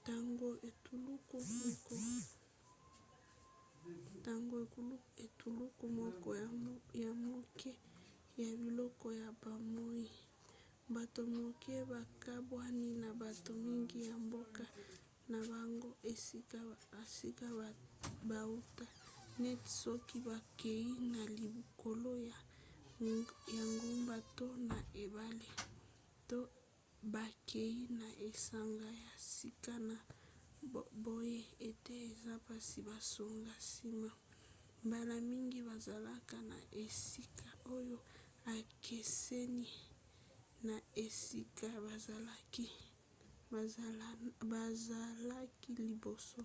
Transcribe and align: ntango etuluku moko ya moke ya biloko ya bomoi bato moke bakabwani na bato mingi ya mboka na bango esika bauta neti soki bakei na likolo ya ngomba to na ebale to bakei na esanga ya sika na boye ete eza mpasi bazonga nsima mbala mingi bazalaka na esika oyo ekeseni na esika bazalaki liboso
ntango 0.00 0.48
etuluku 5.24 5.86
moko 6.00 6.28
ya 7.04 7.12
moke 7.30 7.70
ya 8.42 8.50
biloko 8.62 9.06
ya 9.22 9.28
bomoi 9.42 10.08
bato 10.94 11.20
moke 11.38 11.74
bakabwani 11.92 12.88
na 13.02 13.08
bato 13.22 13.50
mingi 13.66 13.98
ya 14.10 14.16
mboka 14.26 14.64
na 15.30 15.38
bango 15.50 15.90
esika 16.12 16.58
bauta 18.30 18.86
neti 19.42 19.70
soki 19.82 20.16
bakei 20.28 20.88
na 21.14 21.22
likolo 21.40 22.12
ya 23.56 23.62
ngomba 23.74 24.16
to 24.36 24.46
na 24.70 24.78
ebale 25.02 25.48
to 26.28 26.38
bakei 27.14 27.76
na 28.00 28.08
esanga 28.28 28.88
ya 29.04 29.12
sika 29.36 29.74
na 29.88 29.96
boye 31.04 31.38
ete 31.68 31.94
eza 32.10 32.32
mpasi 32.42 32.78
bazonga 32.88 33.54
nsima 33.62 34.10
mbala 34.86 35.14
mingi 35.30 35.58
bazalaka 35.68 36.36
na 36.50 36.58
esika 36.84 37.48
oyo 37.76 37.98
ekeseni 38.58 39.68
na 40.72 40.76
esika 41.04 41.68
bazalaki 41.86 42.66
liboso 45.78 46.42